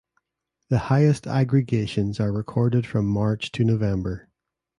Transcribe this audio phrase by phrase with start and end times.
[0.69, 4.29] The highest aggregations are recorded from March to November.